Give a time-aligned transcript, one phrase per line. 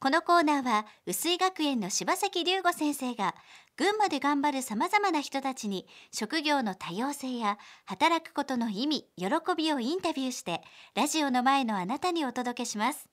[0.00, 3.34] このコーナーは薄井学園の柴崎龍吾先生が
[3.76, 9.26] 群馬で頑張るさまざまな人たちに職業の多様性や働くことの意味喜
[9.56, 10.60] びをインタビューして
[10.94, 13.08] ラジオの前のあなたにお届けします。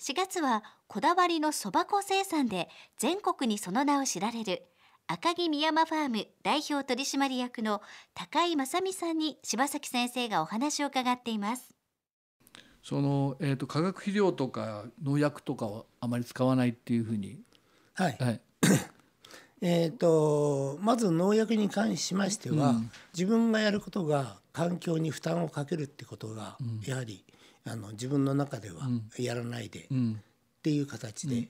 [0.00, 4.62] 4月はこだわりのそば粉生産で全国にその名を知られる
[5.06, 7.82] 赤城宮山ファーム代表取締役の
[8.14, 11.79] 高井正美さんに柴崎先生がお話を伺っています。
[12.82, 17.38] その、えーと、化学肥料とか農薬とかはあまり使わないっていうふうに。
[17.94, 18.40] はい、はい。
[19.62, 27.22] えーと、まず農薬に関しましては、うん、自分がやることが環境に負担をかけるってことが、うん、やはり
[27.66, 30.12] あの自分の中ではやらないで、うん、
[30.58, 31.48] っていう形で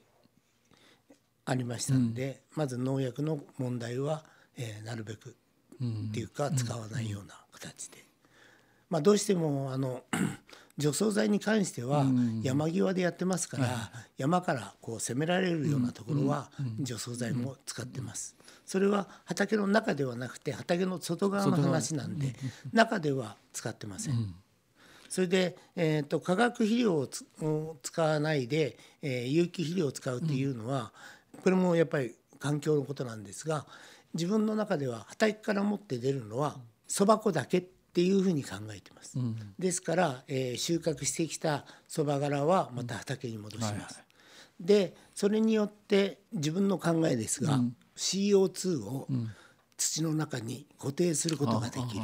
[1.44, 4.24] ありましたんで、まず農薬の問題は、
[4.56, 5.36] えー、なるべく
[5.82, 8.04] っていうか使わないような形で。
[8.88, 10.02] まあ、どうしてもあの
[10.80, 12.04] 除草剤に関しては
[12.42, 16.50] 山際でやってますから、山からこう攻められるようなところは
[16.80, 18.34] 除草剤も使ってます。
[18.66, 22.34] それは畑の中ではなくて畑の外側の話なんで
[22.72, 24.34] 中では使ってません。
[25.08, 27.08] それで、えーと、化学肥料を
[27.82, 30.92] 使わないで、えー、有機肥料を使うっていうのは、
[31.42, 33.66] これもやっぱり環境のことなんですが
[34.14, 36.56] 自分の中では畑から持って出るのは
[36.88, 39.18] そば粉だけっていうふうに考えてます。
[39.18, 43.72] うん、ですから、えー、収穫してきたそば殻はまた畑に戻します。
[43.72, 49.08] うんはいはい、でそれによって自分の考えですが、うん、CO2 を
[49.76, 52.02] 土の中に固定することができる。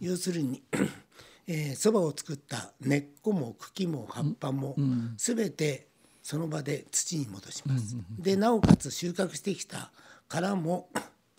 [0.00, 0.62] 要するに
[1.48, 4.76] えー、そばを作った根っこも茎も葉っぱも
[5.16, 5.88] 全て
[6.22, 7.96] その場で土に戻します。
[8.18, 9.90] でなおかつ収穫してきた
[10.28, 10.88] 殻も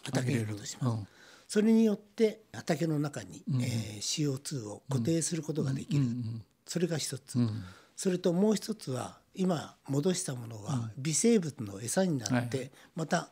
[0.04, 1.23] 畑に戻します。
[1.54, 7.64] それによって畑の中に、うん、えー、CO2 を固定することができる、うん、それが一つ、うん、
[7.96, 13.30] それともう一つは今戻したものは微生物の餌になって、また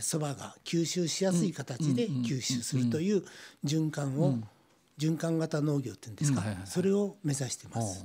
[0.00, 3.22] そば、えー、が吸収しやすい形で吸収するという
[3.64, 4.38] 循環を、
[4.98, 8.04] 循環型農業っていうんですか、はいはいはい、それを目指してます。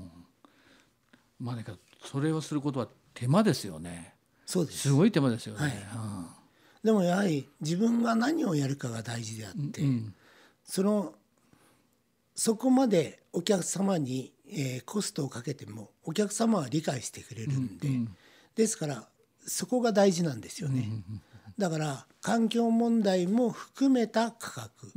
[1.40, 1.57] まあ、
[2.03, 4.13] それをすることは手間ですよね。
[4.46, 4.81] そうです。
[4.81, 5.62] すごい手間ですよね。
[5.62, 5.72] はい
[6.87, 10.13] でもやはり自分が何をやるかが大事であって、うん、
[10.63, 11.15] その
[12.33, 18.15] そこまでお客様に、えー、コストをかけてもお客様は理解してくれるんで、うん、
[18.55, 19.03] ですから
[19.45, 20.87] そこが大事なんですよね。
[21.57, 24.91] だから環境問題も含めた価格っ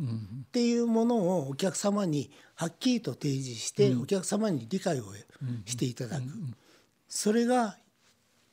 [0.52, 5.06] ていうものをお客様にはっきりと提示してお客様に理解を
[5.64, 6.22] していただく。
[7.08, 7.78] それが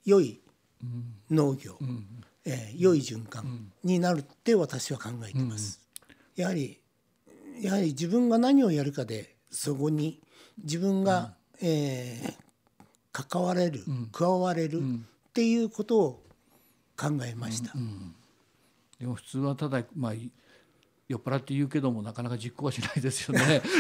[0.05, 0.41] 良い
[1.29, 1.77] 農業
[2.49, 5.81] えー、良い循環になるって私は考えてます。
[6.37, 6.79] やはり
[7.61, 10.21] やはり自分が何をやるかでそこに
[10.63, 12.33] 自分が、うん、えー、
[13.11, 14.83] 関われる、うん、加われるっ
[15.33, 16.23] ていうことを
[16.95, 17.73] 考えました。
[17.75, 18.15] うん、
[18.97, 23.61] でも普通はただまあ酔っ払って言うけどもなかなか実行はしないですよね。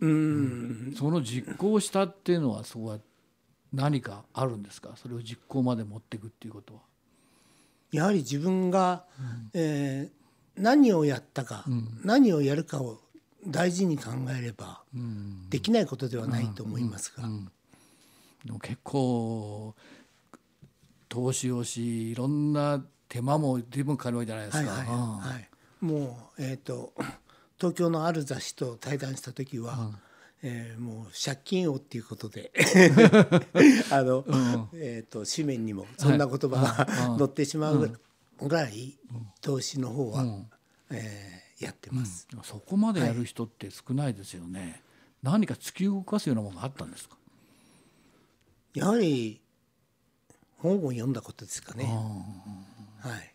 [0.00, 2.98] うん、その実行したっていうのはそこは
[3.72, 4.90] 何かあるんですか？
[4.96, 6.80] それを実行まで持っていくっていうことは。
[7.90, 13.00] やはり自分が、うん、えー、何をやったか、うん、何をやるかを
[13.46, 17.24] 大事に考えれば、うん、できないことではないと思いますが。
[18.44, 19.74] でも結構
[21.08, 24.70] 投資をしいろんな手間も随分かかるわけじゃないですか。
[24.70, 25.48] はいはいはい、
[25.84, 26.94] もう、えーと、
[27.58, 29.90] 東京のある雑誌と対談した時は、
[30.44, 32.52] えー、もう借金王っていうことで。
[33.90, 37.98] あの、うん、えーと、紙面にもそんな言葉が、載ってしまう
[38.38, 38.98] ぐらい
[39.40, 40.50] 投資の方は、うん、
[40.90, 44.82] えー、やってます、うん、そこまでやる人って少ないですよね、はい、
[45.22, 47.16] 何か突き動かすようなものがあったんですか？
[48.74, 49.40] やはり
[50.56, 51.84] 本を読んだことですかね。
[51.84, 53.31] はい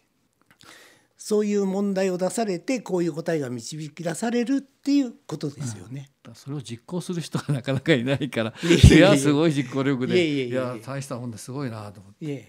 [1.28, 6.10] そういう問題を出されてこういう答えが導き出されるっていうことですよね。
[6.26, 10.46] うん、それを実行する人がなかなかいないからいいやすごい実行力で。
[10.46, 11.52] いや大したもんです。
[11.52, 12.48] ごいなと思って。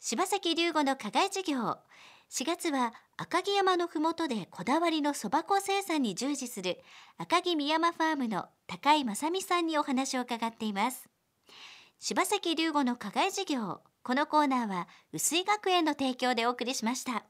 [0.00, 1.78] 柴崎龍吾の課外授業。
[2.30, 6.80] 4月は赤城山のふもとでこだわりのそば粉生産に従事する
[7.16, 11.08] 赤城宮山ファームの高井正美さんにお話を伺っています。
[12.00, 13.82] 柴崎龍吾の課外授業。
[14.02, 17.24] このコーナーは薄井学園の提供でお送りしました